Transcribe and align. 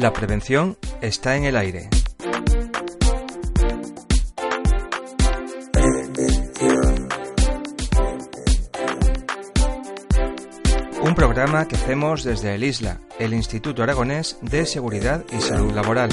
La 0.00 0.14
prevención 0.14 0.78
está 1.02 1.36
en 1.36 1.44
el 1.44 1.58
aire. 1.58 1.90
Un 11.02 11.14
programa 11.14 11.68
que 11.68 11.76
hacemos 11.76 12.24
desde 12.24 12.54
el 12.54 12.64
ISLA, 12.64 12.98
el 13.18 13.34
Instituto 13.34 13.82
Aragonés 13.82 14.38
de 14.40 14.64
Seguridad 14.64 15.22
y 15.36 15.42
Salud 15.42 15.72
Laboral. 15.72 16.08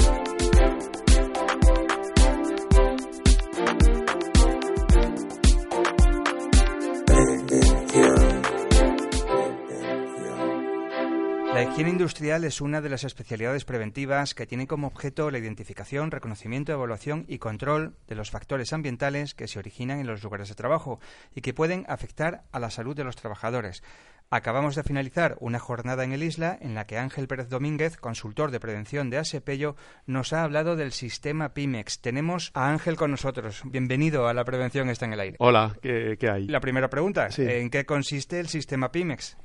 Higiene 11.70 11.90
industrial 11.90 12.44
es 12.44 12.60
una 12.60 12.80
de 12.80 12.88
las 12.88 13.04
especialidades 13.04 13.64
preventivas 13.64 14.34
que 14.34 14.46
tiene 14.46 14.66
como 14.66 14.88
objeto 14.88 15.30
la 15.30 15.38
identificación, 15.38 16.10
reconocimiento, 16.10 16.72
evaluación 16.72 17.24
y 17.28 17.38
control 17.38 17.94
de 18.08 18.16
los 18.16 18.30
factores 18.30 18.72
ambientales 18.72 19.34
que 19.34 19.46
se 19.46 19.58
originan 19.60 20.00
en 20.00 20.06
los 20.08 20.22
lugares 20.24 20.48
de 20.48 20.54
trabajo 20.56 20.98
y 21.36 21.40
que 21.40 21.54
pueden 21.54 21.84
afectar 21.88 22.42
a 22.50 22.58
la 22.58 22.70
salud 22.70 22.96
de 22.96 23.04
los 23.04 23.14
trabajadores. 23.16 23.82
Acabamos 24.30 24.74
de 24.74 24.82
finalizar 24.82 25.36
una 25.40 25.58
jornada 25.58 26.04
en 26.04 26.12
el 26.12 26.22
Isla 26.22 26.58
en 26.60 26.74
la 26.74 26.86
que 26.86 26.98
Ángel 26.98 27.28
Pérez 27.28 27.48
Domínguez, 27.48 27.96
consultor 27.96 28.50
de 28.50 28.60
prevención 28.60 29.08
de 29.08 29.16
ASEPELLO, 29.18 29.74
nos 30.06 30.32
ha 30.34 30.42
hablado 30.42 30.76
del 30.76 30.92
sistema 30.92 31.54
PIMEX. 31.54 32.00
Tenemos 32.00 32.50
a 32.54 32.68
Ángel 32.70 32.96
con 32.96 33.10
nosotros. 33.10 33.62
Bienvenido 33.64 34.26
a 34.28 34.34
la 34.34 34.44
prevención 34.44 34.90
está 34.90 35.06
en 35.06 35.12
el 35.14 35.20
aire. 35.20 35.36
Hola, 35.38 35.74
¿qué, 35.80 36.16
qué 36.20 36.28
hay? 36.28 36.46
La 36.46 36.60
primera 36.60 36.90
pregunta, 36.90 37.30
Sí. 37.30 37.42
¿en 37.48 37.70
qué 37.70 37.86
consiste 37.86 38.38
el 38.40 38.48
sistema 38.48 38.92
PIMEX? 38.92 39.38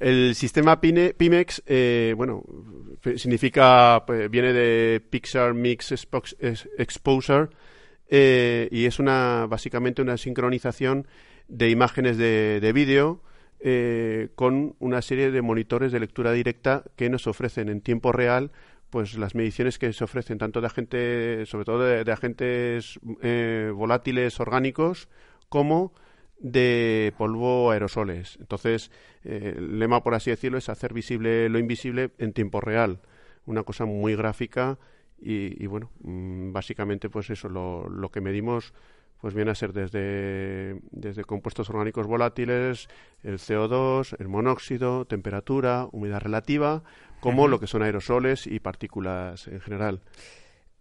El 0.00 0.34
sistema 0.34 0.80
Pine- 0.80 1.14
Pimex, 1.14 1.62
eh, 1.66 2.14
bueno, 2.16 2.42
significa, 3.16 4.04
pues, 4.06 4.30
viene 4.30 4.52
de 4.52 5.00
Pixar 5.00 5.54
Mix 5.54 5.92
Exposure 6.78 7.48
eh, 8.08 8.68
y 8.70 8.86
es 8.86 8.98
una, 8.98 9.46
básicamente 9.48 10.02
una 10.02 10.16
sincronización 10.16 11.06
de 11.48 11.70
imágenes 11.70 12.16
de, 12.18 12.58
de 12.60 12.72
vídeo 12.72 13.22
eh, 13.60 14.28
con 14.34 14.74
una 14.78 15.00
serie 15.00 15.30
de 15.30 15.42
monitores 15.42 15.92
de 15.92 16.00
lectura 16.00 16.32
directa 16.32 16.84
que 16.96 17.08
nos 17.08 17.26
ofrecen 17.26 17.68
en 17.68 17.80
tiempo 17.80 18.12
real 18.12 18.50
pues 18.90 19.16
las 19.18 19.34
mediciones 19.34 19.78
que 19.78 19.92
se 19.92 20.04
ofrecen 20.04 20.38
tanto 20.38 20.60
de 20.60 20.66
agentes, 20.68 21.48
sobre 21.48 21.64
todo 21.64 21.82
de, 21.82 22.04
de 22.04 22.12
agentes 22.12 23.00
eh, 23.22 23.72
volátiles 23.74 24.38
orgánicos 24.38 25.08
como 25.48 25.92
de 26.38 27.12
polvo 27.16 27.70
aerosoles. 27.70 28.36
Entonces, 28.40 28.90
eh, 29.24 29.54
el 29.56 29.78
lema, 29.78 30.02
por 30.02 30.14
así 30.14 30.30
decirlo, 30.30 30.58
es 30.58 30.68
hacer 30.68 30.92
visible 30.92 31.48
lo 31.48 31.58
invisible 31.58 32.10
en 32.18 32.32
tiempo 32.32 32.60
real. 32.60 33.00
Una 33.46 33.62
cosa 33.62 33.84
muy 33.84 34.16
gráfica 34.16 34.78
y, 35.20 35.62
y, 35.62 35.66
bueno, 35.66 35.90
mm, 36.02 36.52
básicamente 36.52 37.08
pues 37.08 37.30
eso, 37.30 37.48
lo, 37.48 37.88
lo 37.88 38.10
que 38.10 38.20
medimos 38.20 38.74
pues 39.24 39.32
viene 39.32 39.52
a 39.52 39.54
ser 39.54 39.72
desde, 39.72 40.78
desde 40.90 41.24
compuestos 41.24 41.70
orgánicos 41.70 42.06
volátiles, 42.06 42.88
el 43.22 43.38
CO2, 43.38 44.14
el 44.18 44.28
monóxido, 44.28 45.06
temperatura, 45.06 45.88
humedad 45.92 46.20
relativa, 46.20 46.82
como 47.20 47.48
lo 47.48 47.58
que 47.58 47.66
son 47.66 47.82
aerosoles 47.82 48.46
y 48.46 48.60
partículas 48.60 49.48
en 49.48 49.62
general. 49.62 50.02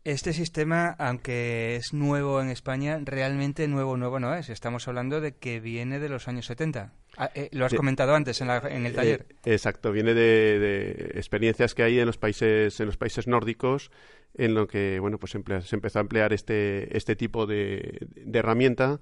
Este 0.05 0.33
sistema, 0.33 0.89
aunque 0.99 1.77
es 1.77 1.93
nuevo 1.93 2.41
en 2.41 2.49
España, 2.49 2.99
realmente 3.05 3.65
nuevo, 3.69 3.95
nuevo 3.95 4.19
no 4.19 4.35
es. 4.35 4.49
Estamos 4.49 4.85
hablando 4.89 5.21
de 5.21 5.37
que 5.37 5.61
viene 5.61 5.97
de 5.99 6.09
los 6.09 6.27
años 6.27 6.45
70. 6.47 6.91
Ah, 7.15 7.29
eh, 7.35 7.47
lo 7.53 7.65
has 7.65 7.73
comentado 7.73 8.13
antes 8.13 8.41
en, 8.41 8.47
la- 8.47 8.57
en 8.69 8.85
el 8.85 8.93
taller. 8.93 9.25
Eh, 9.45 9.53
exacto, 9.53 9.93
viene 9.93 10.13
de, 10.13 10.59
de 10.59 11.11
experiencias 11.15 11.73
que 11.73 11.83
hay 11.83 11.99
en 11.99 12.05
los 12.05 12.17
países 12.17 12.77
en 12.81 12.87
los 12.87 12.97
países 12.97 13.27
nórdicos 13.27 13.91
en 14.33 14.55
lo 14.55 14.67
que 14.67 14.99
bueno 14.99 15.19
pues 15.19 15.35
emplea- 15.35 15.61
se 15.61 15.75
empezó 15.75 15.99
a 15.99 16.01
emplear 16.01 16.33
este 16.33 16.97
este 16.97 17.15
tipo 17.15 17.45
de, 17.45 17.99
de 18.15 18.39
herramienta 18.39 18.99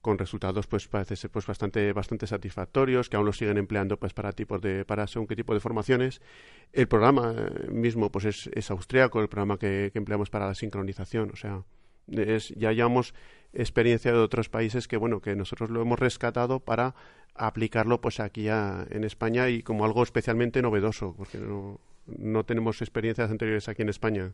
con 0.00 0.18
resultados 0.18 0.66
pues 0.66 0.88
parece 0.88 1.16
ser 1.16 1.30
pues 1.30 1.46
bastante 1.46 1.92
bastante 1.92 2.26
satisfactorios 2.26 3.08
que 3.08 3.16
aún 3.16 3.26
lo 3.26 3.32
siguen 3.32 3.58
empleando 3.58 3.98
pues 3.98 4.14
para 4.14 4.32
tipos 4.32 4.60
de 4.60 4.84
para 4.84 5.06
según 5.06 5.26
qué 5.26 5.36
tipo 5.36 5.54
de 5.54 5.60
formaciones. 5.60 6.20
El 6.72 6.88
programa 6.88 7.34
eh, 7.36 7.70
mismo 7.70 8.10
pues 8.10 8.24
es, 8.24 8.50
es 8.52 8.70
austriaco 8.70 9.20
el 9.20 9.28
programa 9.28 9.58
que, 9.58 9.90
empleamos 9.94 10.30
para 10.30 10.46
la 10.46 10.54
sincronización 10.54 11.30
o 11.32 11.36
sea 11.36 11.64
es, 12.08 12.50
ya 12.56 12.72
llevamos 12.72 13.14
experiencia 13.52 14.12
de 14.12 14.18
otros 14.18 14.48
países 14.48 14.88
que 14.88 14.96
bueno 14.96 15.20
que 15.20 15.34
nosotros 15.34 15.70
lo 15.70 15.82
hemos 15.82 15.98
rescatado 15.98 16.60
para 16.60 16.94
aplicarlo 17.34 18.00
pues 18.00 18.20
aquí 18.20 18.48
en 18.48 19.04
España 19.04 19.48
y 19.48 19.62
como 19.62 19.84
algo 19.84 20.02
especialmente 20.02 20.62
novedoso 20.62 21.14
porque 21.16 21.38
no, 21.38 21.80
no 22.06 22.44
tenemos 22.44 22.80
experiencias 22.82 23.30
anteriores 23.30 23.68
aquí 23.68 23.82
en 23.82 23.88
España 23.88 24.32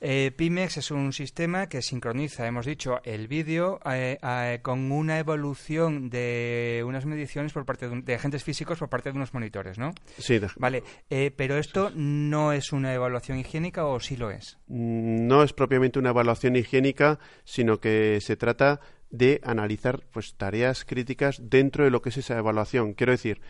Eh, 0.00 0.32
Pimex 0.36 0.78
es 0.78 0.90
un 0.90 1.12
sistema 1.12 1.68
que 1.68 1.82
sincroniza, 1.82 2.46
hemos 2.46 2.66
dicho, 2.66 3.00
el 3.04 3.28
vídeo 3.28 3.78
eh, 3.84 4.18
eh, 4.22 4.58
con 4.62 4.90
una 4.90 5.18
evolución 5.18 6.08
de 6.10 6.82
unas 6.86 7.06
mediciones 7.06 7.52
por 7.52 7.64
parte 7.64 7.86
de, 7.86 7.92
un- 7.92 8.04
de 8.04 8.14
agentes 8.14 8.42
físicos 8.44 8.78
por 8.78 8.88
parte 8.88 9.10
de 9.10 9.16
unos 9.16 9.34
monitores, 9.34 9.78
¿no? 9.78 9.92
sí 10.18 10.38
de- 10.38 10.48
Vale, 10.56 10.82
eh, 11.10 11.30
pero 11.36 11.58
esto 11.58 11.90
no 11.94 12.52
es 12.52 12.72
una 12.72 12.94
evaluación 12.94 13.38
higiénica 13.38 13.86
o 13.86 14.00
sí 14.00 14.16
lo 14.16 14.30
es. 14.30 14.58
Mm, 14.68 15.26
no 15.26 15.42
es 15.42 15.52
propiamente 15.52 15.98
una 15.98 16.10
evaluación 16.10 16.56
higiénica, 16.56 17.18
sino 17.44 17.78
que 17.80 18.18
se 18.20 18.36
trata 18.36 18.80
de 19.10 19.40
analizar 19.44 20.00
pues 20.12 20.34
tareas 20.36 20.84
críticas 20.84 21.38
dentro 21.40 21.84
de 21.84 21.90
lo 21.90 22.02
que 22.02 22.08
es 22.08 22.16
esa 22.16 22.36
evaluación. 22.38 22.94
Quiero 22.94 23.12
decir, 23.12 23.40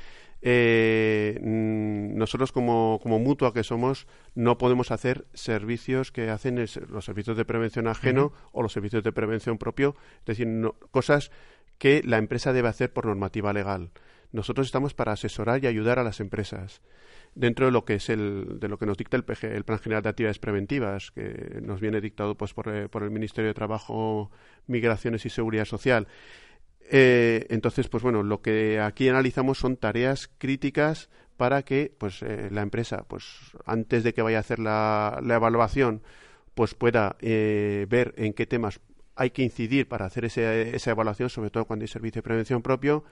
eh, 0.46 1.38
mm, 1.42 2.18
nosotros 2.18 2.52
como, 2.52 3.00
como 3.02 3.18
mutua 3.18 3.54
que 3.54 3.64
somos 3.64 4.06
no 4.34 4.58
podemos 4.58 4.90
hacer 4.90 5.24
servicios 5.32 6.12
que 6.12 6.28
hacen 6.28 6.58
es- 6.58 6.76
los 6.90 7.06
servicios 7.06 7.36
de 7.38 7.46
prevención 7.46 7.88
ajeno 7.88 8.32
o 8.52 8.62
los 8.62 8.72
servicios 8.72 9.02
de 9.02 9.12
prevención 9.12 9.56
propio, 9.56 9.96
es 10.20 10.24
decir, 10.26 10.46
no- 10.46 10.74
cosas 10.90 11.30
que 11.78 12.02
la 12.04 12.18
empresa 12.18 12.52
debe 12.52 12.68
hacer 12.68 12.92
por 12.92 13.06
normativa 13.06 13.52
legal. 13.54 13.90
Nosotros 14.32 14.66
estamos 14.66 14.92
para 14.94 15.12
asesorar 15.12 15.64
y 15.64 15.66
ayudar 15.66 15.98
a 15.98 16.04
las 16.04 16.20
empresas 16.20 16.82
dentro 17.34 17.66
de 17.66 17.72
lo 17.72 17.84
que 17.86 17.94
es 17.94 18.10
el 18.10 18.58
de 18.60 18.68
lo 18.68 18.78
que 18.78 18.86
nos 18.86 18.96
dicta 18.98 19.16
el 19.16 19.24
PG, 19.24 19.44
el 19.44 19.64
Plan 19.64 19.78
General 19.78 20.02
de 20.02 20.10
Actividades 20.10 20.38
Preventivas, 20.38 21.10
que 21.12 21.58
nos 21.62 21.80
viene 21.80 22.00
dictado 22.02 22.34
pues 22.36 22.52
por, 22.52 22.68
eh, 22.68 22.88
por 22.90 23.02
el 23.02 23.10
Ministerio 23.10 23.48
de 23.48 23.54
Trabajo, 23.54 24.30
Migraciones 24.66 25.24
y 25.24 25.30
Seguridad 25.30 25.64
Social. 25.64 26.06
Eh, 26.90 27.46
entonces, 27.50 27.88
pues 27.88 28.02
bueno, 28.02 28.22
lo 28.22 28.42
que 28.42 28.80
aquí 28.80 29.08
analizamos 29.08 29.58
son 29.58 29.76
tareas 29.76 30.30
críticas 30.38 31.08
para 31.36 31.62
que 31.64 31.92
pues 31.96 32.22
eh, 32.22 32.48
la 32.50 32.62
empresa, 32.62 33.04
pues 33.08 33.24
antes 33.64 34.04
de 34.04 34.12
que 34.14 34.22
vaya 34.22 34.36
a 34.38 34.40
hacer 34.40 34.58
la, 34.58 35.18
la 35.22 35.34
evaluación, 35.36 36.02
pues 36.54 36.74
pueda 36.74 37.16
eh, 37.20 37.86
ver 37.88 38.14
en 38.16 38.32
qué 38.34 38.46
temas 38.46 38.80
hay 39.16 39.30
que 39.30 39.42
incidir 39.42 39.88
para 39.88 40.06
hacer 40.06 40.24
ese- 40.26 40.74
esa 40.76 40.90
evaluación, 40.90 41.30
sobre 41.30 41.50
todo 41.50 41.64
cuando 41.64 41.84
hay 41.84 41.88
servicio 41.88 42.20
de 42.20 42.24
prevención 42.24 42.62
propio, 42.62 43.04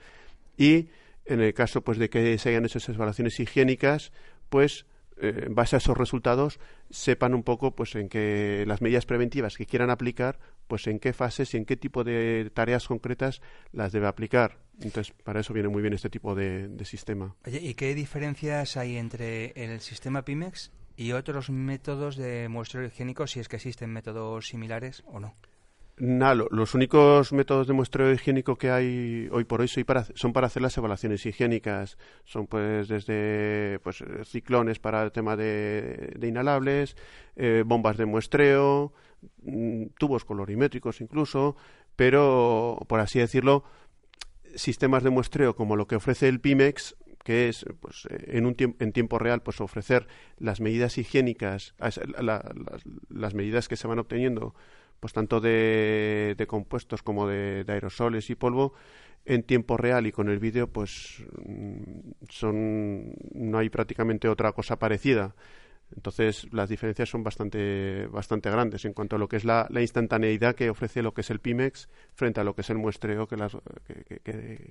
y 0.56 0.88
en 1.24 1.40
el 1.40 1.54
caso 1.54 1.82
pues 1.82 1.98
de 1.98 2.10
que 2.10 2.38
se 2.38 2.48
hayan 2.50 2.64
hecho 2.64 2.78
esas 2.78 2.94
evaluaciones 2.96 3.38
higiénicas, 3.40 4.12
pues 4.48 4.86
eh, 5.18 5.44
en 5.46 5.54
base 5.54 5.76
a 5.76 5.78
esos 5.78 5.96
resultados 5.96 6.58
sepan 6.90 7.34
un 7.34 7.42
poco 7.42 7.74
pues 7.74 7.94
en 7.94 8.08
que 8.08 8.64
las 8.66 8.82
medidas 8.82 9.06
preventivas 9.06 9.56
que 9.56 9.66
quieran 9.66 9.90
aplicar, 9.90 10.38
pues 10.68 10.86
en 10.86 10.98
qué 10.98 11.12
fases 11.12 11.52
y 11.54 11.56
en 11.58 11.64
qué 11.64 11.76
tipo 11.76 12.04
de 12.04 12.50
tareas 12.54 12.86
concretas 12.88 13.40
las 13.72 13.92
debe 13.92 14.06
aplicar. 14.06 14.58
Entonces, 14.80 15.12
para 15.24 15.40
eso 15.40 15.52
viene 15.52 15.68
muy 15.68 15.82
bien 15.82 15.94
este 15.94 16.08
tipo 16.10 16.34
de, 16.34 16.68
de 16.68 16.84
sistema. 16.84 17.34
Oye, 17.46 17.60
¿y 17.60 17.74
qué 17.74 17.94
diferencias 17.94 18.76
hay 18.76 18.96
entre 18.96 19.52
el 19.54 19.80
sistema 19.80 20.24
Pimex 20.24 20.72
y 20.96 21.12
otros 21.12 21.50
métodos 21.50 22.16
de 22.16 22.48
muestreo 22.48 22.84
higiénico, 22.86 23.26
si 23.26 23.40
es 23.40 23.48
que 23.48 23.56
existen 23.56 23.90
métodos 23.92 24.48
similares 24.48 25.02
o 25.06 25.20
no? 25.20 25.34
Nada, 25.98 26.34
lo- 26.34 26.48
los 26.50 26.74
únicos 26.74 27.32
métodos 27.34 27.66
de 27.66 27.74
muestreo 27.74 28.10
higiénico 28.12 28.56
que 28.56 28.70
hay 28.70 29.28
hoy 29.30 29.44
por 29.44 29.60
hoy 29.60 29.68
soy 29.68 29.84
para- 29.84 30.06
son 30.14 30.32
para 30.32 30.46
hacer 30.46 30.62
las 30.62 30.76
evaluaciones 30.78 31.24
higiénicas. 31.26 31.98
Son 32.24 32.46
pues 32.46 32.88
desde 32.88 33.78
pues 33.84 34.02
ciclones 34.24 34.78
para 34.78 35.02
el 35.02 35.12
tema 35.12 35.36
de, 35.36 36.14
de 36.18 36.26
inhalables, 36.28 36.96
eh, 37.36 37.62
bombas 37.64 37.98
de 37.98 38.06
muestreo, 38.06 38.92
tubos 39.98 40.24
colorimétricos 40.24 41.00
incluso, 41.00 41.56
pero, 41.96 42.78
por 42.88 43.00
así 43.00 43.18
decirlo, 43.18 43.64
sistemas 44.54 45.02
de 45.02 45.10
muestreo 45.10 45.56
como 45.56 45.76
lo 45.76 45.86
que 45.86 45.96
ofrece 45.96 46.28
el 46.28 46.40
Pimex 46.40 46.96
que 47.24 47.48
es 47.48 47.64
pues, 47.80 48.08
en 48.10 48.46
un 48.46 48.54
tiempo, 48.54 48.82
en 48.82 48.92
tiempo 48.92 49.18
real 49.18 49.42
pues 49.42 49.60
ofrecer 49.60 50.08
las 50.38 50.60
medidas 50.60 50.98
higiénicas 50.98 51.74
las 51.78 53.34
medidas 53.34 53.68
que 53.68 53.76
se 53.76 53.86
van 53.86 53.98
obteniendo 53.98 54.54
pues 55.00 55.12
tanto 55.12 55.40
de, 55.40 56.44
compuestos 56.48 57.02
como 57.02 57.26
de, 57.26 57.64
aerosoles 57.66 58.30
y 58.30 58.34
polvo 58.34 58.74
en 59.24 59.44
tiempo 59.44 59.76
real 59.76 60.06
y 60.06 60.12
con 60.12 60.28
el 60.28 60.38
vídeo 60.38 60.68
pues 60.68 61.24
mm, 61.44 62.24
son 62.28 63.14
no 63.34 63.58
hay 63.58 63.68
prácticamente 63.68 64.28
otra 64.28 64.52
cosa 64.52 64.78
parecida 64.78 65.34
entonces, 65.94 66.46
las 66.52 66.68
diferencias 66.68 67.08
son 67.08 67.22
bastante, 67.22 68.06
bastante 68.06 68.50
grandes 68.50 68.84
en 68.84 68.92
cuanto 68.92 69.16
a 69.16 69.18
lo 69.18 69.28
que 69.28 69.36
es 69.36 69.44
la, 69.44 69.68
instantaneidad 69.80 70.54
que 70.54 70.70
ofrece 70.70 71.02
lo 71.02 71.12
que 71.12 71.20
es 71.20 71.30
el 71.30 71.40
Pimex 71.40 71.88
frente 72.14 72.40
a 72.40 72.44
lo 72.44 72.54
que 72.54 72.62
es 72.62 72.70
el 72.70 72.78
muestreo, 72.78 73.26
que, 73.26 73.36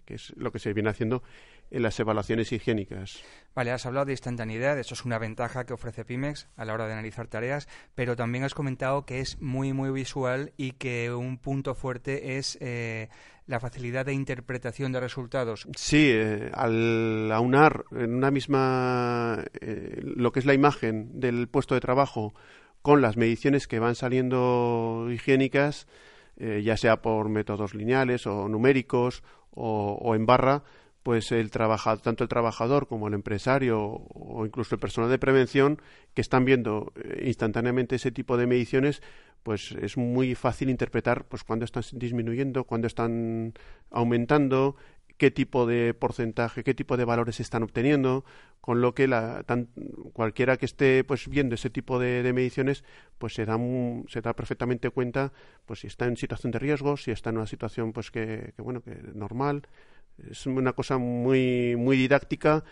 es 0.08 0.34
lo 0.36 0.52
que 0.52 0.60
se 0.60 0.74
viene 0.74 0.90
haciendo 0.90 1.24
en 1.70 1.84
las 1.84 2.00
evaluaciones 2.00 2.52
higiénicas. 2.52 3.22
Vale, 3.54 3.72
has 3.72 3.86
hablado 3.86 4.06
de 4.06 4.14
instantaneidad, 4.14 4.80
eso 4.80 4.94
es 4.94 5.06
una 5.06 5.20
ventaja 5.20 5.66
que 5.66 5.74
ofrece 5.74 6.06
Pimex 6.06 6.48
a 6.56 6.66
la 6.66 6.74
hora 6.74 6.88
de 6.88 6.94
analizar 6.94 7.28
tareas, 7.28 7.68
pero 7.96 8.16
también 8.16 8.44
has 8.44 8.54
comentado 8.54 9.06
que 9.06 9.20
es 9.20 9.40
muy, 9.42 9.74
muy 9.74 9.92
visual 9.92 10.54
y 10.58 10.74
que 10.74 11.14
un 11.14 11.38
punto 11.38 11.76
fuerte 11.76 12.38
es 12.38 12.58
eh, 12.62 13.10
la 13.52 13.60
facilidad 13.60 14.06
de 14.06 14.14
interpretación 14.14 14.92
de 14.92 15.00
resultados. 15.00 15.68
Sí, 15.76 16.10
eh, 16.10 16.50
al 16.54 17.32
aunar 17.32 17.84
en 17.92 18.16
una 18.16 18.32
misma 18.32 19.44
eh, 19.60 20.00
lo 20.02 20.32
que 20.32 20.40
es 20.40 20.46
la 20.46 20.54
imagen 20.54 21.20
del 21.20 21.48
puesto 21.48 21.76
de 21.76 21.82
trabajo 21.82 22.34
con 22.82 23.02
las 23.02 23.18
mediciones 23.18 23.68
que 23.68 23.80
van 23.80 23.96
saliendo 23.96 25.08
higiénicas, 25.12 25.86
eh, 26.38 26.62
ya 26.64 26.78
sea 26.78 27.02
por 27.02 27.30
métodos 27.30 27.76
lineales 27.76 28.26
o 28.26 28.48
numéricos 28.48 29.22
o, 29.54 30.16
en 30.16 30.26
barra, 30.26 30.64
pues 31.04 31.32
el 31.32 31.50
tanto 31.50 32.24
el 32.24 32.30
trabajador 32.30 32.88
como 32.88 33.08
el 33.08 33.14
empresario 33.14 33.82
o 33.82 34.46
incluso 34.46 34.76
el 34.76 34.80
personal 34.80 35.10
de 35.10 35.18
prevención 35.18 35.82
que 36.14 36.22
están 36.22 36.46
viendo 36.46 36.94
instantáneamente 37.24 37.96
ese 37.96 38.12
tipo 38.12 38.38
de 38.38 38.48
mediciones, 38.48 39.02
pues 39.44 39.72
es 39.72 39.98
muy 39.98 40.36
fácil 40.36 40.70
interpretar 40.70 41.26
pues 41.26 41.44
cuándo 41.44 41.66
están 41.66 41.84
disminuyendo, 41.94 42.66
cuándo 42.66 42.88
están 42.88 43.54
aumentando, 43.90 44.76
qué 45.18 45.32
tipo 45.32 45.66
de 45.66 45.94
porcentaje, 45.94 46.64
qué 46.64 46.74
tipo 46.74 46.98
de 46.98 47.06
valores 47.06 47.40
están 47.40 47.64
obteniendo, 47.64 48.26
con 48.60 48.82
lo 48.82 48.94
que 48.94 49.08
la, 49.08 49.46
cualquiera 50.14 50.58
que 50.58 50.66
esté 50.66 51.04
pues 51.04 51.28
viendo 51.28 51.56
ese 51.56 51.70
tipo 51.70 52.00
de, 52.00 52.32
mediciones, 52.34 52.84
pues 53.18 53.34
se 53.34 53.46
da, 53.46 53.58
se 54.08 54.22
da 54.22 54.34
perfectamente 54.34 54.90
cuenta 54.90 55.32
pues 55.66 55.82
si 55.82 55.88
está 55.88 56.06
en 56.06 56.18
situación 56.18 56.52
de 56.52 56.60
riesgo, 56.60 56.98
si 56.98 57.12
está 57.12 57.30
en 57.32 57.38
una 57.38 57.48
situación 57.48 57.94
pues 57.94 58.12
que, 58.12 58.54
que 58.56 58.62
bueno 58.62 58.82
que 58.82 58.96
normal. 59.14 59.68
Es 60.18 60.46
una 60.46 60.74
cosa 60.74 60.98
muy 60.98 61.76
muy 61.78 61.98
didáctica 61.98 62.64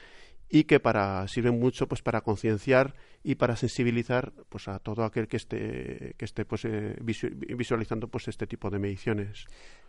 y 0.50 0.64
que 0.64 0.80
para 0.80 1.28
sirve 1.28 1.52
mucho 1.52 1.88
pues 1.88 2.02
para 2.02 2.22
concienciar 2.22 2.96
y 3.24 3.36
para 3.36 3.56
sensibilizar 3.56 4.34
pues 4.50 4.68
a 4.68 4.80
todo 4.80 5.04
aquel 5.04 5.28
que 5.28 5.38
esté 5.38 6.16
que 6.18 6.26
esté 6.26 6.44
pues 6.44 6.66
eh, 6.66 6.98
visualizando 7.00 8.08
pues 8.08 8.28
este 8.28 8.48
tipo 8.48 8.70
de 8.70 8.80
mediciones. 8.80 9.46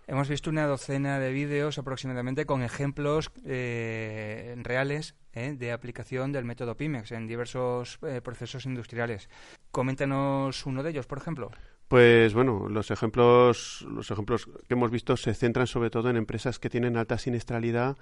Hemos 0.06 0.29
visto 0.29 0.50
una 0.50 0.67
docena 0.67 1.19
de 1.19 1.32
vídeos 1.32 1.79
aproximadamente 1.79 2.44
con 2.44 2.62
ejemplos 2.62 3.31
eh, 3.44 4.55
reales 4.58 5.14
eh, 5.32 5.55
de 5.56 5.73
aplicación 5.73 6.32
del 6.32 6.44
método 6.44 6.76
Pimex 6.76 7.12
en 7.12 7.26
diversos 7.26 7.99
procesos 8.23 8.67
industriales. 8.67 9.31
Coméntanos 9.70 10.67
uno 10.67 10.82
de 10.82 10.91
ellos 10.91 11.06
por 11.06 11.19
ejemplo 11.19 11.50
pues 11.90 12.34
bueno, 12.34 12.69
los 12.69 12.92
ejemplos, 12.92 13.84
los 13.90 14.08
ejemplos 14.12 14.46
que 14.46 14.75
hemos 14.75 14.92
visto 14.92 15.16
se 15.16 15.34
centran 15.34 15.66
sobre 15.66 15.90
todo 15.90 16.08
en 16.08 16.16
empresas 16.16 16.60
que 16.60 16.70
tienen 16.70 16.96
alta 16.96 17.19
siniestralidad 17.19 17.96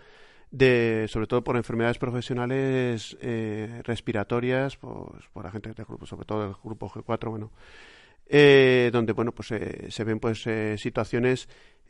de 0.50 1.06
sobre 1.08 1.26
todo 1.26 1.42
por 1.42 1.56
enfermedades 1.56 1.96
profesionales 1.96 3.16
eh, 3.22 3.80
respiratorias 3.84 4.76
pues, 4.76 5.24
por 5.32 5.46
agentes 5.46 5.74
del 5.74 5.86
grupo 5.86 6.04
sobre 6.04 6.26
todo 6.26 6.42
del 6.42 6.54
grupo 6.62 6.90
G4 6.90 7.30
bueno 7.30 7.50
eh, 8.26 8.90
donde 8.92 9.14
bueno 9.14 9.32
pues 9.32 9.52
eh, 9.52 9.86
se 9.88 10.04
ven 10.04 10.20
pues 10.20 10.46
situaciones 10.78 11.48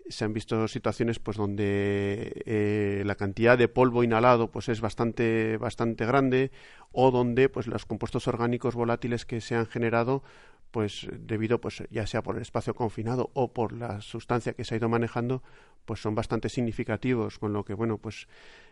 se 0.08 0.24
han 0.24 0.32
visto 0.32 0.68
situaciones 0.68 1.18
pues 1.18 1.36
donde 1.36 3.02
la 3.04 3.16
cantidad 3.16 3.58
de 3.58 3.66
polvo 3.66 4.04
inhalado 4.04 4.52
pues 4.52 4.68
es 4.68 4.80
bastante 4.80 5.56
bastante 5.56 6.06
grande 6.06 6.52
o 6.92 7.10
donde 7.10 7.48
pues 7.48 7.66
los 7.66 7.86
compuestos 7.86 8.28
orgánicos 8.28 8.76
volátiles 8.76 9.26
que 9.26 9.40
se 9.40 9.56
han 9.56 9.66
generado 9.66 10.22
pues 10.70 11.08
debido 11.12 11.60
pues 11.60 11.82
ya 11.90 12.06
sea 12.06 12.22
por 12.22 12.36
el 12.36 12.42
espacio 12.42 12.74
confinado 12.74 13.30
o 13.34 13.52
por 13.52 13.72
la 13.72 14.00
sustancia 14.00 14.52
que 14.52 14.64
se 14.64 14.74
ha 14.74 14.78
ido 14.78 14.88
manejando 14.88 15.42
pues 15.84 16.00
son 16.00 16.14
bastante 16.14 16.48
significativos 16.48 17.38
con 17.38 17.52
lo 17.52 17.64
que 17.64 17.74
bueno 17.74 17.98
pues 17.98 18.28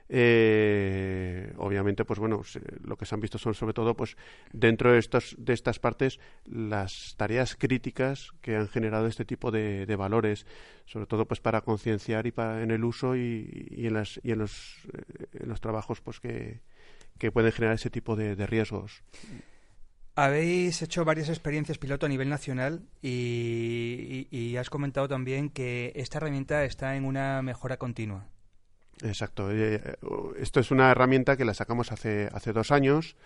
eh, 0.08 1.52
obviamente 1.56 2.04
pues 2.04 2.18
bueno 2.18 2.42
lo 2.84 2.96
que 2.96 3.06
se 3.06 3.14
han 3.14 3.20
visto 3.20 3.38
son 3.38 3.54
sobre 3.54 3.72
todo 3.72 3.96
pues 3.96 4.16
dentro 4.52 4.92
de 4.92 4.98
estos 4.98 5.34
de 5.38 5.52
estas 5.52 5.78
partes 5.78 6.20
las 6.44 7.14
tareas 7.16 7.56
críticas 7.56 8.32
que 8.40 8.56
han 8.56 8.68
generado 8.68 9.06
este 9.06 9.24
tipo 9.24 9.50
de, 9.50 9.86
valores 9.96 10.46
sobre 10.84 11.06
todo 11.06 11.26
pues 11.26 11.40
para 11.40 11.62
concienciar 11.62 12.26
y 12.26 12.32
para 12.32 12.62
en 12.62 12.70
el 12.70 12.84
uso 12.84 13.16
y, 13.16 13.68
en 13.78 13.94
las 13.94 14.20
y 14.22 14.32
en 14.32 14.38
los 14.38 14.86
eh, 14.92 15.26
en 15.40 15.48
los 15.48 15.60
trabajos 15.60 16.00
pues 16.02 16.20
que, 16.20 16.60
que 17.18 17.32
pueden 17.32 17.50
generar 17.50 17.74
ese 17.76 17.90
tipo 17.90 18.14
de, 18.14 18.36
de 18.36 18.46
riesgos 18.46 19.02
habéis 20.16 20.80
hecho 20.80 21.04
varias 21.04 21.28
experiencias 21.28 21.78
piloto 21.78 22.06
a 22.06 22.08
nivel 22.08 22.28
nacional 22.28 22.82
y, 23.02 24.56
has 24.56 24.70
comentado 24.70 25.06
también 25.06 25.50
que 25.50 25.92
esta 25.94 26.16
herramienta 26.16 26.64
está 26.64 26.96
en 26.96 27.04
una 27.04 27.42
mejora 27.42 27.76
continua. 27.76 28.26
Exacto. 29.02 29.50
Eh, 29.52 29.98
esto 30.38 30.60
es 30.60 30.70
una 30.70 30.90
herramienta 30.90 31.36
que 31.36 31.44
la 31.44 31.52
sacamos 31.52 31.92
hace, 31.92 32.30
hace 32.32 32.54
dos 32.54 32.72
años. 32.72 33.16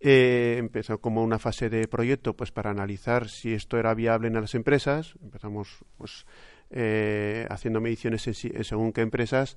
Eh, 0.00 0.56
empezó 0.58 1.00
como 1.00 1.24
una 1.24 1.38
fase 1.38 1.70
de 1.70 1.88
proyecto 1.88 2.36
pues 2.36 2.52
para 2.52 2.70
analizar 2.70 3.30
si 3.30 3.54
esto 3.54 3.78
era 3.78 3.94
viable 3.94 4.28
en 4.28 4.34
las 4.34 4.54
empresas. 4.54 5.14
Empezamos 5.22 5.78
pues 5.96 6.26
eh, 6.68 7.46
haciendo 7.48 7.80
mediciones 7.80 8.28
según 8.62 8.92
qué 8.92 9.00
empresas 9.00 9.56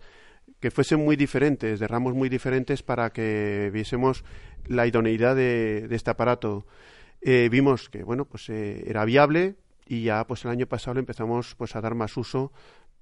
que 0.62 0.72
fuesen 0.72 1.04
muy 1.04 1.16
diferentes, 1.16 1.80
de 1.80 1.88
ramos 1.88 2.14
muy 2.14 2.30
diferentes 2.30 2.84
para 2.84 3.10
que 3.12 3.72
viésemos 3.74 4.24
la 4.68 4.86
idoneidad 4.86 5.36
de, 5.36 5.88
este 5.90 6.12
aparato. 6.12 6.66
Eh, 7.22 7.50
vimos 7.52 7.90
que 7.90 8.04
bueno 8.04 8.26
pues 8.26 8.50
eh, 8.50 8.84
era 8.88 9.06
viable 9.06 9.56
y 9.86 10.04
ya 10.04 10.26
pues 10.26 10.46
el 10.46 10.52
año 10.52 10.66
pasado 10.66 11.00
empezamos 11.00 11.54
pues 11.56 11.76
a 11.76 11.82
dar 11.82 11.94
más 11.94 12.18
uso 12.18 12.52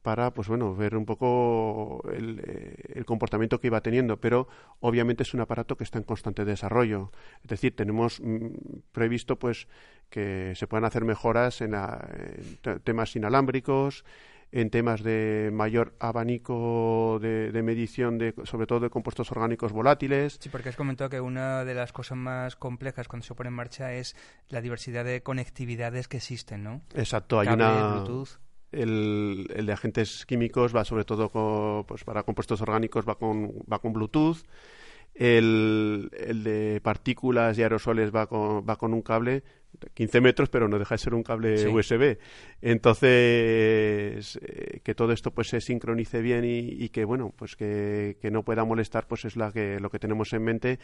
para 0.01 0.33
pues 0.33 0.49
bueno 0.49 0.75
ver 0.75 0.97
un 0.97 1.05
poco 1.05 2.03
el, 2.11 2.41
eh, 2.45 2.75
el, 2.95 3.05
comportamiento 3.05 3.61
que 3.61 3.67
iba 3.67 3.79
teniendo 3.79 4.19
pero 4.19 4.49
obviamente 4.81 5.23
es 5.23 5.33
un 5.33 5.39
aparato 5.39 5.77
que 5.77 5.85
está 5.85 5.99
en 5.99 6.03
constante 6.03 6.43
desarrollo 6.43 7.11
es 7.43 7.49
decir 7.49 7.77
tenemos 7.77 8.19
mm, 8.19 8.47
previsto 8.91 9.37
pues 9.39 9.69
que 10.09 10.51
se 10.55 10.67
puedan 10.67 10.83
hacer 10.83 11.05
mejoras 11.05 11.61
en, 11.61 11.75
en 11.75 12.79
temas 12.83 13.15
inalámbricos 13.15 14.03
en 14.51 14.69
temas 14.69 15.03
de 15.03 15.51
mayor 15.53 15.95
abanico 15.99 17.19
de, 17.21 17.61
medición, 17.63 18.17
de, 18.17 18.33
sobre 18.45 18.65
todo 18.65 18.79
de 18.79 18.89
compuestos 18.89 19.31
orgánicos 19.31 19.71
volátiles. 19.71 20.39
Sí, 20.41 20.49
porque 20.49 20.69
has 20.69 20.75
comentado 20.75 21.09
que 21.09 21.21
una 21.21 21.63
de 21.65 21.75
las 21.75 21.93
cosas 21.93 22.17
más 22.17 22.55
complejas 22.55 23.07
cuando 23.07 23.25
se 23.25 23.35
pone 23.35 23.49
en 23.49 23.53
marcha 23.53 23.93
es 23.93 24.15
la 24.49 24.61
diversidad 24.61 25.05
de 25.05 25.21
conectividades 25.21 26.07
que 26.07 26.17
existen, 26.17 26.63
¿no? 26.63 26.81
Exacto, 26.95 27.39
hay 27.39 27.49
una... 27.49 27.93
Bluetooth. 27.93 28.39
El, 28.71 29.51
el, 29.55 29.65
de 29.65 29.73
agentes 29.73 30.27
químicos 30.27 30.75
va 30.75 30.85
sobre 30.85 31.03
todo 31.03 31.29
con, 31.29 31.85
pues 31.85 32.03
para 32.03 32.21
compuestos 32.21 32.61
orgánicos 32.61 33.03
va 33.07 33.15
con, 33.15 33.51
va 33.71 33.79
con 33.79 33.93
Bluetooth. 33.93 34.37
El, 35.15 36.11
el, 36.15 36.43
de 36.43 36.79
partículas 36.81 37.57
y 37.57 37.63
aerosoles 37.63 38.13
va 38.15 38.27
con, 38.27 38.63
va 38.67 38.77
con 38.77 38.93
un 38.93 39.01
cable 39.01 39.43
15 39.93 40.21
metros, 40.21 40.49
pero 40.49 40.67
no 40.67 40.79
deja 40.79 40.95
de 40.95 40.99
ser 40.99 41.13
un 41.13 41.23
cable 41.23 41.67
USB. 41.67 42.17
Entonces, 42.61 44.39
eh, 44.41 44.81
que 44.83 44.95
todo 44.95 45.11
esto 45.13 45.31
pues 45.31 45.49
se 45.49 45.61
sincronice 45.61 46.21
bien 46.21 46.43
y, 46.45 46.89
que, 46.89 47.05
bueno, 47.05 47.33
pues 47.35 47.55
que, 47.55 48.17
no 48.31 48.43
pueda 48.43 48.65
molestar, 48.65 49.07
pues 49.07 49.25
es 49.25 49.35
la 49.35 49.51
que, 49.51 49.79
lo 49.79 49.89
que 49.89 49.99
tenemos 49.99 50.33
en 50.33 50.43
mente. 50.43 50.79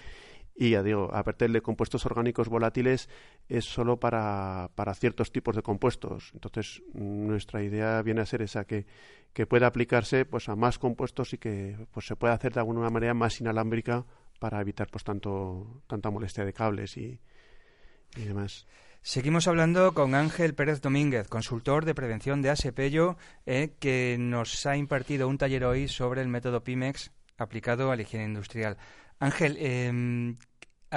Y 0.56 0.72
ya 0.72 0.84
digo, 0.84 1.10
aparte 1.14 1.48
de 1.48 1.62
compuestos 1.62 2.06
orgánicos 2.06 2.48
volátiles, 2.48 3.10
es 3.50 3.66
solo 3.66 4.00
para, 4.00 4.70
para 4.76 4.94
ciertos 4.94 5.32
tipos 5.32 5.56
de 5.56 5.62
compuestos. 5.62 6.32
Entonces, 6.34 6.82
nuestra 6.94 7.64
idea 7.64 8.02
viene 8.02 8.22
a 8.22 8.26
ser 8.26 8.42
esa, 8.42 8.66
que, 8.66 8.86
que 9.34 9.46
pueda 9.46 9.68
aplicarse 9.68 10.24
pues 10.26 10.48
a 10.48 10.56
más 10.56 10.80
compuestos 10.80 11.34
y 11.34 11.38
que 11.38 11.76
pues 11.92 12.06
se 12.06 12.16
pueda 12.16 12.34
hacer 12.34 12.54
de 12.54 12.62
alguna 12.62 12.90
manera 12.90 13.14
más 13.14 13.42
inalámbrica 13.42 14.06
para 14.40 14.62
evitar 14.62 14.88
pues 14.90 15.04
tanto 15.04 15.82
tanta 15.88 16.10
molestia 16.10 16.46
de 16.46 16.54
cables 16.54 16.98
y, 16.98 17.20
y 18.16 18.26
demás. 18.26 18.66
Seguimos 19.02 19.48
hablando 19.48 19.94
con 19.94 20.16
Ángel 20.16 20.56
Pérez 20.56 20.82
Domínguez, 20.82 21.28
consultor 21.28 21.86
de 21.86 21.94
prevención 21.94 22.42
de 22.42 22.50
ASEPELLO, 22.50 23.18
eh, 23.46 23.76
que 23.80 24.18
nos 24.20 24.66
ha 24.66 24.78
impartido 24.78 25.28
un 25.28 25.38
taller 25.38 25.64
hoy 25.64 25.88
sobre 25.88 26.22
el 26.22 26.28
método 26.28 26.64
PIMEX 26.64 27.12
aplicado 27.38 27.92
a 27.92 27.96
la 27.96 28.02
higiene 28.02 28.26
industrial. 28.26 28.78
Ángel, 29.20 29.58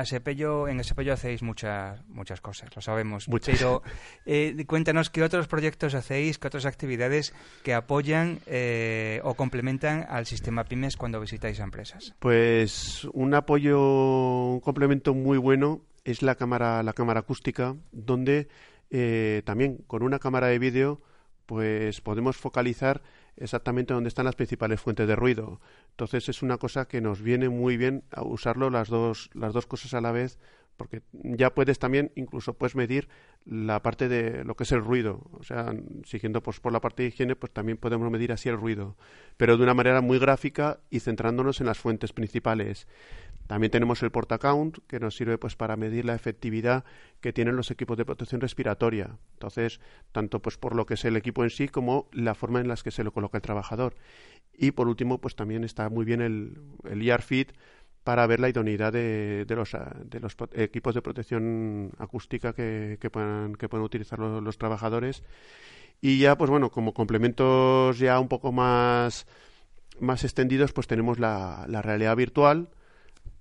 Sepello, 0.05 0.69
en 0.69 0.83
Sepello 0.85 1.13
hacéis 1.13 1.43
muchas 1.43 2.05
muchas 2.09 2.41
cosas, 2.41 2.75
lo 2.75 2.83
sabemos. 2.83 3.29
Muchas. 3.29 3.59
Pero 3.59 3.83
eh, 4.27 4.65
cuéntanos 4.67 5.11
qué 5.11 5.23
otros 5.23 5.49
proyectos 5.49 5.95
hacéis, 5.95 6.39
qué 6.39 6.47
otras 6.47 6.67
actividades 6.67 7.35
que 7.63 7.75
apoyan 7.75 8.41
eh, 8.47 9.21
o 9.25 9.35
complementan 9.35 10.07
al 10.09 10.27
sistema 10.27 10.65
Pymes 10.65 10.97
cuando 10.97 11.21
visitáis 11.21 11.61
a 11.61 11.65
empresas. 11.65 12.15
Pues 12.19 13.05
un 13.13 13.35
apoyo, 13.35 13.81
un 13.81 14.61
complemento 14.61 15.15
muy 15.15 15.39
bueno 15.39 15.83
es 16.11 16.23
la 16.23 16.37
cámara, 16.37 16.83
la 16.83 16.95
cámara 16.95 17.21
acústica, 17.21 17.77
donde 17.93 18.49
eh, 18.91 19.43
también 19.45 19.79
con 19.87 20.03
una 20.03 20.19
cámara 20.19 20.47
de 20.47 20.59
vídeo 20.59 21.03
pues 21.45 22.01
podemos 22.01 22.37
focalizar 22.37 23.03
exactamente 23.37 23.95
donde 23.95 24.09
están 24.09 24.25
las 24.25 24.35
principales 24.35 24.81
fuentes 24.81 25.07
de 25.07 25.17
ruido. 25.17 25.61
Entonces 25.91 26.29
es 26.29 26.43
una 26.43 26.57
cosa 26.57 26.89
que 26.89 27.01
nos 27.01 27.21
viene 27.21 27.49
muy 27.51 27.77
bien 27.77 28.05
usarlo 28.23 28.71
las 28.71 28.89
dos, 28.89 29.31
las 29.35 29.53
dos 29.53 29.67
cosas 29.67 29.95
a 29.95 30.01
la 30.01 30.13
vez, 30.13 30.39
porque 30.79 31.03
ya 31.13 31.55
puedes 31.55 31.79
también, 31.79 32.13
incluso 32.15 32.55
puedes 32.55 32.77
medir 32.77 33.09
la 33.45 33.83
parte 33.83 34.09
de 34.09 34.45
lo 34.45 34.55
que 34.55 34.63
es 34.65 34.73
el 34.73 34.83
ruido. 34.83 35.29
O 35.33 35.43
sea, 35.43 35.75
siguiendo 36.05 36.43
pues, 36.43 36.61
por 36.61 36.73
la 36.73 36.81
parte 36.81 37.03
de 37.03 37.09
higiene, 37.09 37.37
pues 37.37 37.53
también 37.53 37.77
podemos 37.77 38.11
medir 38.11 38.33
así 38.33 38.49
el 38.49 38.57
ruido, 38.57 38.97
pero 39.37 39.57
de 39.57 39.63
una 39.65 39.75
manera 39.75 40.01
muy 40.01 40.19
gráfica 40.19 40.81
y 40.89 41.01
centrándonos 41.01 41.61
en 41.61 41.67
las 41.67 41.79
fuentes 41.79 42.13
principales. 42.13 42.87
También 43.49 43.71
tenemos 43.71 44.03
el 44.03 44.11
portacount, 44.11 44.77
que 44.87 45.01
nos 45.01 45.17
sirve 45.17 45.39
pues 45.39 45.57
para 45.57 45.77
medir 45.77 46.05
la 46.05 46.15
efectividad 46.15 46.85
que 47.23 47.33
tienen 47.33 47.57
los 47.57 47.71
equipos 47.71 47.97
de 47.97 48.05
protección 48.05 48.43
respiratoria. 48.43 49.17
Entonces, 49.33 49.81
tanto 50.13 50.41
pues 50.41 50.59
por 50.59 50.77
lo 50.77 50.85
que 50.85 50.95
es 50.95 51.05
el 51.07 51.17
equipo 51.17 51.43
en 51.45 51.51
sí 51.51 51.67
como 51.67 52.09
la 52.13 52.35
forma 52.35 52.61
en 52.61 52.69
la 52.69 52.77
que 52.77 52.91
se 52.91 53.03
lo 53.03 53.11
coloca 53.11 53.39
el 53.39 53.43
trabajador. 53.43 53.97
Y 54.53 54.73
por 54.73 54.87
último, 54.87 55.19
pues 55.19 55.35
también 55.35 55.65
está 55.65 55.89
muy 55.89 56.05
bien 56.05 56.21
el, 56.21 56.61
el 56.85 57.09
ERFIT 57.09 57.53
para 58.05 58.27
ver 58.27 58.39
la 58.39 58.51
idoneidad 58.51 58.93
de, 58.93 59.47
los, 59.49 59.73
de 60.05 60.21
los 60.21 60.37
equipos 60.53 60.95
de 60.95 61.01
protección 61.01 61.93
acústica 61.97 62.53
que, 62.53 62.99
que, 63.01 63.09
puedan, 63.09 63.55
que 63.55 63.71
puedan 63.71 63.85
utilizar 63.87 64.19
los, 64.19 64.59
trabajadores. 64.59 65.25
Y 66.03 66.19
ya, 66.19 66.37
pues 66.37 66.51
bueno, 66.51 66.71
como 66.71 66.93
complementos 66.93 67.99
ya 67.99 68.21
un 68.21 68.29
poco 68.29 68.53
más, 68.53 69.27
más 70.01 70.23
extendidos, 70.23 70.75
pues 70.75 70.87
tenemos 70.87 71.19
la 71.19 71.81
realidad 71.83 72.15
virtual, 72.15 72.69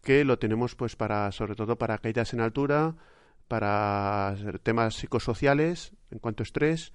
que 0.01 0.23
lo 0.23 0.39
tenemos 0.39 0.75
pues 0.75 0.95
para 0.95 1.31
sobre 1.31 1.55
todo 1.55 1.77
para 1.77 1.97
caídas 1.97 2.33
en 2.33 2.41
altura, 2.41 2.95
para 3.47 4.35
temas 4.63 4.95
psicosociales 4.95 5.93
en 6.11 6.19
cuanto 6.19 6.43
a 6.43 6.45
estrés 6.45 6.93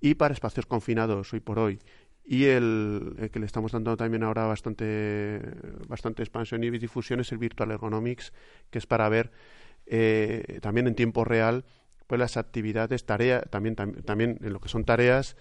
y 0.00 0.14
para 0.14 0.34
espacios 0.34 0.66
confinados 0.66 1.32
hoy 1.32 1.40
por 1.40 1.58
hoy. 1.58 1.78
Y 2.24 2.44
el, 2.44 3.30
que 3.32 3.40
le 3.40 3.46
estamos 3.46 3.72
dando 3.72 3.96
también 3.96 4.22
ahora 4.22 4.46
bastante, 4.46 5.40
bastante 5.88 6.22
expansión 6.22 6.62
y 6.62 6.70
difusión 6.70 7.20
es 7.20 7.32
el 7.32 7.38
Virtual 7.38 7.70
Ergonomics, 7.72 8.32
que 8.70 8.78
es 8.78 8.86
para 8.86 9.08
ver 9.08 9.32
eh, 9.86 10.58
también 10.62 10.86
en 10.86 10.94
tiempo 10.94 11.24
real 11.24 11.64
pues 12.06 12.18
las 12.18 12.36
actividades, 12.36 13.06
tareas, 13.06 13.48
también, 13.50 13.74
tam, 13.74 13.94
también 14.02 14.38
en 14.42 14.52
lo 14.52 14.60
que 14.60 14.68
son 14.68 14.84
tareas 14.84 15.36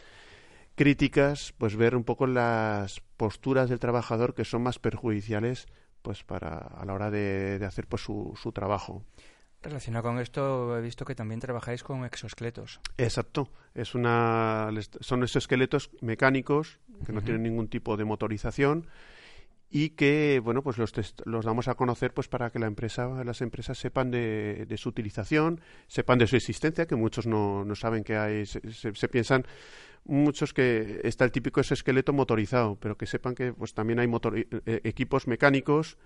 críticas, 0.76 1.54
pues 1.58 1.76
ver 1.76 1.96
un 1.96 2.04
poco 2.04 2.28
las 2.28 3.02
posturas 3.18 3.70
del 3.70 3.80
trabajador 3.80 4.34
que 4.34 4.46
son 4.46 4.64
más 4.64 4.80
perjudiciales 4.80 5.68
pues 6.02 6.24
para 6.24 6.58
a 6.58 6.86
la 6.86 6.94
hora 6.94 7.10
de, 7.12 7.60
de 7.60 7.66
hacer 7.66 7.88
pues 7.88 8.02
su, 8.04 8.34
su 8.42 8.52
trabajo. 8.52 9.04
Relacionado 9.64 10.04
con 10.06 10.20
esto, 10.20 10.76
he 10.78 10.82
visto 10.82 11.06
que 11.06 11.14
también 11.14 11.40
trabajáis 11.40 11.84
con 11.84 12.04
exoesqueletos. 12.04 12.80
Exacto. 12.98 13.50
Es 13.76 13.94
una, 13.94 14.70
son 15.02 15.22
exoesqueletos 15.22 15.92
mecánicos 16.02 16.80
que 17.06 17.12
no 17.14 17.20
uh 17.20 17.22
-huh. 17.22 17.26
tienen 17.26 17.44
ningún 17.44 17.68
tipo 17.68 17.96
de 17.96 18.04
motorización 18.06 18.88
y 19.72 19.92
que 19.92 20.42
bueno 20.44 20.62
pues 20.62 20.78
los, 20.78 20.94
los 21.26 21.46
damos 21.46 21.70
a 21.70 21.76
conocer 21.76 22.14
pues 22.14 22.28
para 22.28 22.50
que 22.50 22.60
la 22.60 22.68
empresa 22.68 23.24
las 23.24 23.42
empresas 23.42 23.78
sepan 23.78 24.12
de, 24.12 24.68
su 24.78 24.90
utilización 24.90 25.62
sepan 25.88 26.20
de 26.20 26.28
su 26.28 26.36
existencia 26.36 26.86
que 26.86 26.96
muchos 26.96 27.26
no, 27.26 27.64
no 27.64 27.74
saben 27.76 28.04
que 28.04 28.18
hay 28.18 28.46
se, 28.46 28.62
se, 28.94 29.08
piensan 29.08 29.46
muchos 30.04 30.54
que 30.54 31.00
está 31.06 31.24
el 31.24 31.32
típico 31.32 31.62
esqueleto 31.62 32.12
motorizado 32.12 32.76
pero 32.76 32.98
que 32.98 33.06
sepan 33.06 33.34
que 33.34 33.54
pues 33.54 33.74
también 33.74 34.00
hay 34.00 34.08
motor, 34.08 34.38
eh, 34.38 34.82
equipos 34.84 35.26
mecánicos 35.28 35.98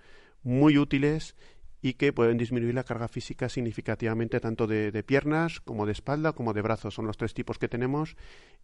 muy 0.44 0.78
útiles 0.78 1.34
y 1.82 1.94
que 1.94 2.12
pueden 2.12 2.38
disminuir 2.38 2.74
la 2.74 2.84
carga 2.84 3.08
física 3.08 3.48
significativamente 3.48 4.40
tanto 4.40 4.66
de, 4.66 4.90
de, 4.90 5.02
piernas 5.02 5.60
como 5.60 5.86
de 5.86 5.92
espalda 5.92 6.32
como 6.32 6.52
de 6.52 6.62
brazos. 6.62 6.94
Son 6.94 7.06
los 7.06 7.16
tres 7.16 7.34
tipos 7.34 7.58
que 7.58 7.68
tenemos 7.68 8.16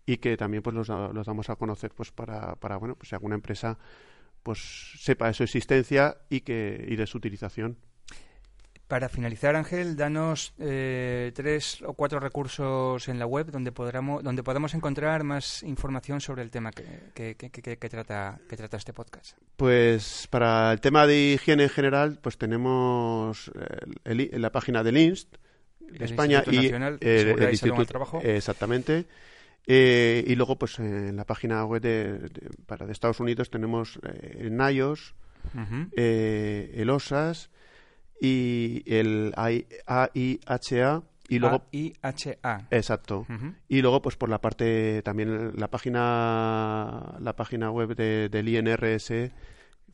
y 0.06 0.16
que 0.16 0.36
también 0.36 0.62
pues 0.62 0.74
los, 0.74 0.88
los 0.88 1.26
damos 1.26 1.50
a 1.50 1.56
conocer 1.56 1.92
pues 1.94 2.10
para, 2.10 2.56
para 2.56 2.78
bueno 2.78 2.96
pues 2.96 3.10
si 3.10 3.14
alguna 3.14 3.34
empresa 3.34 3.78
pues 4.42 4.58
sepa 4.98 5.28
de 5.28 5.34
su 5.34 5.42
existencia 5.42 6.16
y 6.28 6.40
que 6.40 6.84
y 6.88 6.96
de 6.96 7.06
su 7.06 7.18
utilización. 7.18 7.78
Para 8.88 9.08
finalizar, 9.08 9.56
Ángel, 9.56 9.96
danos 9.96 10.52
eh, 10.58 11.32
tres 11.34 11.82
o 11.86 11.94
cuatro 11.94 12.20
recursos 12.20 13.08
en 13.08 13.18
la 13.18 13.24
web 13.24 13.50
donde 13.50 13.72
podamos, 13.72 14.22
donde 14.22 14.42
podamos 14.42 14.74
encontrar 14.74 15.24
más 15.24 15.62
información 15.62 16.20
sobre 16.20 16.42
el 16.42 16.50
tema 16.50 16.72
que, 16.72 16.84
que, 17.14 17.34
que, 17.34 17.78
que, 17.78 17.88
trata, 17.88 18.38
que 18.46 18.54
trata 18.54 18.76
este 18.76 18.92
podcast. 18.92 19.38
Pues 19.56 20.28
para 20.28 20.72
el 20.72 20.82
tema 20.82 21.06
de 21.06 21.32
higiene 21.32 21.62
en 21.62 21.70
general, 21.70 22.18
pues 22.20 22.36
tenemos 22.36 23.50
el, 24.04 24.28
el, 24.30 24.42
la 24.42 24.52
página 24.52 24.82
del 24.82 24.98
INST 24.98 25.36
de 25.80 26.04
España 26.04 26.38
Instituto 26.38 26.60
y 26.60 26.64
Nacional 26.64 26.98
eh, 27.00 27.34
el, 27.34 27.42
el 27.42 27.50
Instituto 27.50 27.86
Trabajo. 27.86 28.20
Exactamente. 28.22 29.06
Eh, 29.66 30.24
y 30.26 30.34
luego, 30.34 30.58
pues 30.58 30.78
en 30.78 31.16
la 31.16 31.24
página 31.24 31.64
web 31.64 31.80
de, 31.80 32.18
de, 32.18 32.50
para 32.66 32.84
de 32.86 32.92
Estados 32.92 33.20
Unidos 33.20 33.48
tenemos 33.48 33.98
eh, 34.02 34.38
el 34.40 34.56
NIOS, 34.56 35.14
uh 35.54 35.58
-huh. 35.58 35.88
eh, 35.96 36.72
el 36.74 36.90
OSAS 36.90 37.50
y 38.20 38.82
el 38.86 39.32
AIHA 39.36 41.02
y 41.28 41.38
luego. 41.38 41.64
Exacto. 42.70 43.26
Uh 43.28 43.32
-huh. 43.32 43.54
Y 43.68 43.82
luego 43.82 44.02
pues 44.02 44.16
por 44.16 44.28
la 44.28 44.40
parte 44.40 45.00
también 45.02 45.52
la 45.56 45.68
página 45.68 47.16
la 47.20 47.34
página 47.36 47.70
web 47.70 47.94
de, 47.94 48.28
del 48.28 48.48
INRS 48.48 49.30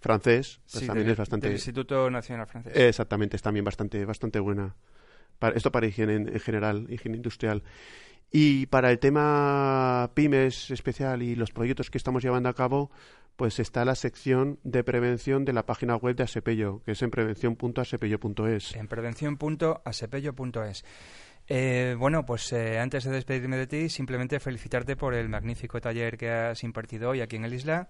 francés 0.00 0.60
pues 0.70 0.80
sí, 0.80 0.86
también 0.86 1.06
del, 1.06 1.12
es 1.12 1.18
bastante 1.18 1.46
del 1.46 1.56
Instituto 1.56 2.10
Nacional 2.10 2.46
Francés. 2.46 2.72
Exactamente, 2.74 3.36
es 3.36 3.42
también 3.42 3.64
bastante 3.64 4.04
bastante 4.04 4.40
buena. 4.40 4.74
Para, 5.38 5.56
esto 5.56 5.70
para 5.70 5.86
higiene 5.86 6.14
en, 6.14 6.28
en 6.28 6.40
general, 6.40 6.86
higiene 6.90 7.16
industrial. 7.18 7.62
Y 8.30 8.66
para 8.66 8.90
el 8.90 8.98
tema 8.98 10.10
pymes 10.14 10.70
especial 10.70 11.22
y 11.22 11.34
los 11.34 11.50
proyectos 11.50 11.90
que 11.90 11.98
estamos 11.98 12.22
llevando 12.22 12.48
a 12.48 12.54
cabo, 12.54 12.90
pues 13.36 13.58
está 13.58 13.84
la 13.84 13.94
sección 13.94 14.58
de 14.64 14.84
prevención 14.84 15.44
de 15.44 15.52
la 15.52 15.64
página 15.64 15.96
web 15.96 16.16
de 16.16 16.24
Asepello, 16.24 16.82
que 16.84 16.92
es 16.92 17.02
en 17.02 17.10
prevención.asepello.es. 17.10 18.74
En 18.74 18.88
prevención.asepello.es. 18.88 20.84
Eh, 21.50 21.96
bueno, 21.98 22.26
pues 22.26 22.52
eh, 22.52 22.78
antes 22.78 23.04
de 23.04 23.10
despedirme 23.10 23.56
de 23.56 23.66
ti, 23.66 23.88
simplemente 23.88 24.38
felicitarte 24.38 24.96
por 24.96 25.14
el 25.14 25.30
magnífico 25.30 25.80
taller 25.80 26.18
que 26.18 26.30
has 26.30 26.62
impartido 26.62 27.08
hoy 27.10 27.22
aquí 27.22 27.36
en 27.36 27.44
el 27.44 27.54
Isla 27.54 27.88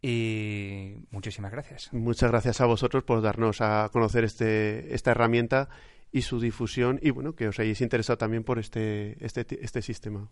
y 0.00 0.94
muchísimas 1.10 1.50
gracias. 1.50 1.92
Muchas 1.92 2.30
gracias 2.30 2.60
a 2.60 2.66
vosotros 2.66 3.02
por 3.02 3.20
darnos 3.20 3.60
a 3.60 3.88
conocer 3.92 4.24
este, 4.24 4.94
esta 4.94 5.10
herramienta 5.10 5.68
y 6.12 6.22
su 6.22 6.40
difusión 6.40 6.98
y 7.02 7.10
bueno 7.10 7.34
que 7.34 7.48
os 7.48 7.58
hayáis 7.58 7.80
interesado 7.80 8.18
también 8.18 8.44
por 8.44 8.58
este, 8.58 9.16
este, 9.24 9.46
este 9.62 9.82
sistema. 9.82 10.28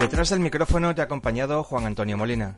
Detrás 0.00 0.30
del 0.30 0.40
micrófono 0.40 0.94
te 0.94 1.00
ha 1.00 1.04
acompañado 1.04 1.62
Juan 1.62 1.86
Antonio 1.86 2.18
Molina. 2.18 2.56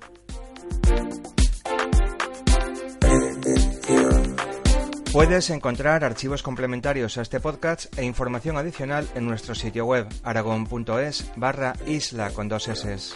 Puedes 5.12 5.50
encontrar 5.50 6.02
archivos 6.02 6.42
complementarios 6.42 7.18
a 7.18 7.22
este 7.22 7.38
podcast 7.38 7.96
e 7.96 8.04
información 8.04 8.56
adicional 8.56 9.06
en 9.14 9.26
nuestro 9.26 9.54
sitio 9.54 9.86
web 9.86 10.08
aragon.es 10.24 11.30
barra 11.36 11.74
isla 11.86 12.30
con 12.30 12.48
dos 12.48 12.66
S. 12.66 13.14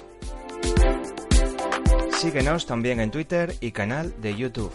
Síguenos 2.18 2.66
también 2.66 2.98
en 2.98 3.12
Twitter 3.12 3.54
y 3.60 3.70
canal 3.70 4.12
de 4.20 4.34
YouTube. 4.34 4.72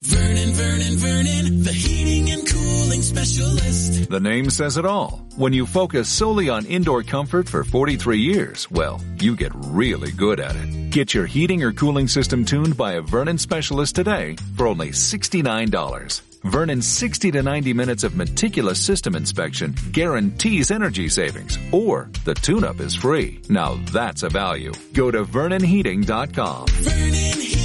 Vernon, 0.00 0.52
Vernon, 0.54 0.96
Vernon, 0.96 1.62
the 1.64 1.72
heating 1.72 2.30
and 2.30 2.46
cooling 2.48 3.02
specialist. 3.02 4.08
The 4.08 4.20
name 4.20 4.48
says 4.48 4.78
it 4.78 4.86
all. 4.86 5.20
When 5.36 5.52
you 5.52 5.66
focus 5.66 6.08
solely 6.08 6.48
on 6.48 6.64
indoor 6.64 7.02
comfort 7.02 7.46
for 7.46 7.64
43 7.64 8.18
years, 8.18 8.70
well, 8.70 9.02
you 9.20 9.36
get 9.36 9.52
really 9.66 10.12
good 10.12 10.40
at 10.40 10.56
it. 10.56 10.88
Get 10.88 11.12
your 11.12 11.26
heating 11.26 11.62
or 11.62 11.72
cooling 11.72 12.08
system 12.08 12.42
tuned 12.42 12.78
by 12.78 12.94
a 12.94 13.02
Vernon 13.02 13.36
specialist 13.36 13.94
today 13.96 14.36
for 14.56 14.66
only 14.66 14.92
$69. 14.92 16.27
Vernon's 16.44 16.86
60 16.86 17.30
to 17.32 17.42
90 17.42 17.72
minutes 17.72 18.04
of 18.04 18.16
meticulous 18.16 18.80
system 18.80 19.14
inspection 19.14 19.74
guarantees 19.92 20.70
energy 20.70 21.08
savings, 21.08 21.58
or 21.72 22.10
the 22.24 22.34
tune-up 22.34 22.80
is 22.80 22.94
free. 22.94 23.40
Now 23.48 23.78
that's 23.92 24.22
a 24.22 24.28
value. 24.28 24.72
Go 24.92 25.10
to 25.10 25.24
vernonheating.com. 25.24 26.66
Vernon 26.68 27.57